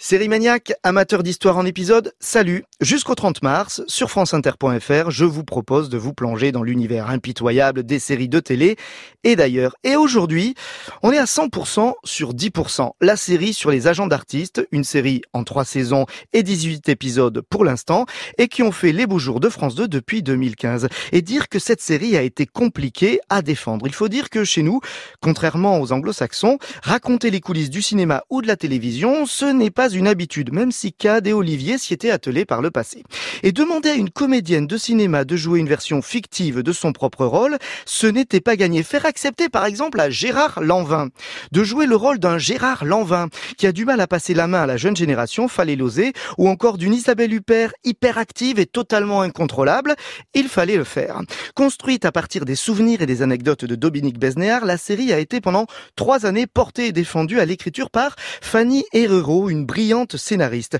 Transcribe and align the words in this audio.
Série 0.00 0.28
maniaque, 0.28 0.74
amateur 0.84 1.24
d'histoire 1.24 1.58
en 1.58 1.66
épisode, 1.66 2.12
salut 2.20 2.64
Jusqu'au 2.80 3.16
30 3.16 3.42
mars, 3.42 3.82
sur 3.88 4.10
franceinter.fr, 4.10 5.10
je 5.10 5.24
vous 5.24 5.42
propose 5.42 5.88
de 5.88 5.98
vous 5.98 6.12
plonger 6.12 6.52
dans 6.52 6.62
l'univers 6.62 7.10
impitoyable 7.10 7.82
des 7.82 7.98
séries 7.98 8.28
de 8.28 8.38
télé 8.38 8.76
et 9.24 9.34
d'ailleurs. 9.34 9.74
Et 9.82 9.96
aujourd'hui, 9.96 10.54
on 11.02 11.10
est 11.10 11.18
à 11.18 11.24
100% 11.24 11.94
sur 12.04 12.32
10%. 12.32 12.92
La 13.00 13.16
série 13.16 13.52
sur 13.52 13.72
les 13.72 13.88
agents 13.88 14.06
d'artistes, 14.06 14.64
une 14.70 14.84
série 14.84 15.22
en 15.32 15.42
3 15.42 15.64
saisons 15.64 16.06
et 16.32 16.44
18 16.44 16.88
épisodes 16.88 17.40
pour 17.50 17.64
l'instant, 17.64 18.06
et 18.38 18.46
qui 18.46 18.62
ont 18.62 18.70
fait 18.70 18.92
les 18.92 19.08
beaux 19.08 19.18
jours 19.18 19.40
de 19.40 19.48
France 19.48 19.74
2 19.74 19.88
depuis 19.88 20.22
2015. 20.22 20.86
Et 21.10 21.22
dire 21.22 21.48
que 21.48 21.58
cette 21.58 21.80
série 21.82 22.16
a 22.16 22.22
été 22.22 22.46
compliquée 22.46 23.18
à 23.30 23.42
défendre. 23.42 23.88
Il 23.88 23.94
faut 23.94 24.08
dire 24.08 24.30
que 24.30 24.44
chez 24.44 24.62
nous, 24.62 24.80
contrairement 25.20 25.80
aux 25.80 25.90
anglo-saxons, 25.90 26.58
raconter 26.84 27.32
les 27.32 27.40
coulisses 27.40 27.70
du 27.70 27.82
cinéma 27.82 28.22
ou 28.30 28.42
de 28.42 28.46
la 28.46 28.54
télévision, 28.54 29.26
ce 29.26 29.46
n'est 29.46 29.72
pas 29.72 29.87
une 29.88 30.06
habitude, 30.06 30.52
même 30.52 30.72
si 30.72 30.92
Cad 30.92 31.26
et 31.26 31.32
Olivier 31.32 31.78
s'y 31.78 31.94
étaient 31.94 32.10
attelés 32.10 32.44
par 32.44 32.62
le 32.62 32.70
passé. 32.70 33.02
Et 33.42 33.52
demander 33.52 33.90
à 33.90 33.94
une 33.94 34.10
comédienne 34.10 34.66
de 34.66 34.76
cinéma 34.76 35.24
de 35.24 35.36
jouer 35.36 35.58
une 35.58 35.68
version 35.68 36.02
fictive 36.02 36.62
de 36.62 36.72
son 36.72 36.92
propre 36.92 37.24
rôle, 37.24 37.58
ce 37.86 38.06
n'était 38.06 38.40
pas 38.40 38.56
gagné. 38.56 38.82
Faire 38.82 39.06
accepter 39.06 39.48
par 39.48 39.64
exemple 39.64 40.00
à 40.00 40.10
Gérard 40.10 40.60
Lanvin 40.62 41.08
de 41.52 41.64
jouer 41.64 41.86
le 41.86 41.96
rôle 41.96 42.18
d'un 42.18 42.38
Gérard 42.38 42.84
Lanvin 42.84 43.28
qui 43.56 43.66
a 43.66 43.72
du 43.72 43.84
mal 43.84 44.00
à 44.00 44.06
passer 44.06 44.34
la 44.34 44.46
main 44.46 44.62
à 44.62 44.66
la 44.66 44.76
jeune 44.76 44.96
génération, 44.96 45.48
fallait 45.48 45.76
l'oser, 45.76 46.12
ou 46.36 46.48
encore 46.48 46.78
d'une 46.78 46.94
Isabelle 46.94 47.32
Huppert 47.32 47.72
hyperactive 47.84 48.58
et 48.58 48.66
totalement 48.66 49.22
incontrôlable, 49.22 49.94
il 50.34 50.48
fallait 50.48 50.76
le 50.76 50.84
faire. 50.84 51.20
Construite 51.54 52.04
à 52.04 52.12
partir 52.12 52.44
des 52.44 52.54
souvenirs 52.54 53.02
et 53.02 53.06
des 53.06 53.22
anecdotes 53.22 53.64
de 53.64 53.74
Dominique 53.74 54.18
Besnéard, 54.18 54.64
la 54.64 54.76
série 54.76 55.12
a 55.12 55.18
été 55.18 55.40
pendant 55.40 55.66
trois 55.96 56.26
années 56.26 56.46
portée 56.46 56.86
et 56.86 56.92
défendue 56.92 57.40
à 57.40 57.44
l'écriture 57.44 57.90
par 57.90 58.16
Fanny 58.40 58.84
Herrero, 58.92 59.48
une 59.48 59.64
brillante 59.78 60.16
scénariste 60.16 60.78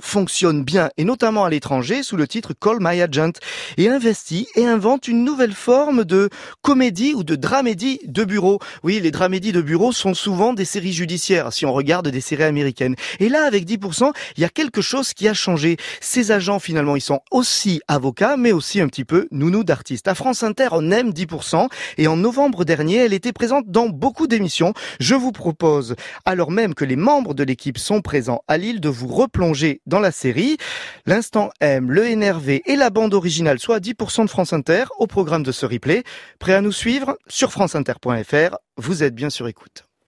fonctionne 0.00 0.64
bien, 0.64 0.90
et 0.96 1.04
notamment 1.04 1.44
à 1.44 1.50
l'étranger, 1.50 2.02
sous 2.02 2.16
le 2.16 2.26
titre 2.26 2.54
Call 2.58 2.78
My 2.80 3.00
Agent, 3.00 3.32
et 3.76 3.88
investit 3.88 4.48
et 4.56 4.66
invente 4.66 5.06
une 5.06 5.24
nouvelle 5.24 5.52
forme 5.52 6.04
de 6.04 6.28
comédie 6.60 7.14
ou 7.14 7.22
de 7.22 7.36
dramédie 7.36 8.00
de 8.04 8.24
bureau. 8.24 8.58
Oui, 8.82 8.98
les 9.00 9.10
dramédies 9.12 9.52
de 9.52 9.62
bureau 9.62 9.92
sont 9.92 10.14
souvent 10.14 10.54
des 10.54 10.64
séries 10.64 10.92
judiciaires, 10.92 11.52
si 11.52 11.66
on 11.66 11.72
regarde 11.72 12.08
des 12.08 12.20
séries 12.20 12.42
américaines. 12.42 12.96
Et 13.20 13.28
là, 13.28 13.46
avec 13.46 13.64
10%, 13.64 14.12
il 14.36 14.40
y 14.40 14.44
a 14.44 14.48
quelque 14.48 14.82
chose 14.82 15.14
qui 15.14 15.28
a 15.28 15.34
changé. 15.34 15.76
Ces 16.00 16.32
agents, 16.32 16.58
finalement, 16.58 16.96
ils 16.96 17.00
sont 17.00 17.20
aussi 17.30 17.80
avocats, 17.86 18.36
mais 18.36 18.52
aussi 18.52 18.80
un 18.80 18.88
petit 18.88 19.04
peu 19.04 19.28
nounous 19.30 19.64
d'artistes. 19.64 20.08
À 20.08 20.14
France 20.14 20.42
Inter, 20.42 20.68
on 20.72 20.90
aime 20.90 21.10
10%, 21.10 21.68
et 21.98 22.08
en 22.08 22.16
novembre 22.16 22.64
dernier, 22.64 22.96
elle 22.96 23.12
était 23.12 23.32
présente 23.32 23.66
dans 23.68 23.88
beaucoup 23.88 24.26
d'émissions. 24.26 24.74
Je 24.98 25.14
vous 25.14 25.32
propose, 25.32 25.94
alors 26.24 26.50
même 26.50 26.74
que 26.74 26.84
les 26.84 26.96
membres 26.96 27.34
de 27.34 27.44
l'équipe 27.44 27.78
sont 27.78 28.00
présents 28.00 28.42
à 28.48 28.58
Lille, 28.58 28.80
de 28.80 28.88
vous 28.88 29.08
replonger 29.08 29.43
dans 29.86 30.00
la 30.00 30.10
série. 30.10 30.56
L'instant 31.06 31.50
M, 31.60 31.90
le 31.90 32.14
NRV 32.14 32.62
et 32.64 32.76
la 32.76 32.90
bande 32.90 33.14
originale, 33.14 33.58
soit 33.58 33.80
10% 33.80 34.24
de 34.24 34.30
France 34.30 34.52
Inter, 34.52 34.84
au 34.98 35.06
programme 35.06 35.42
de 35.42 35.52
ce 35.52 35.66
replay. 35.66 36.02
Prêt 36.38 36.54
à 36.54 36.60
nous 36.60 36.72
suivre 36.72 37.18
Sur 37.28 37.52
franceinter.fr, 37.52 38.56
vous 38.76 39.02
êtes 39.02 39.14
bien 39.14 39.30
sur 39.30 39.48
écoute. 39.48 39.84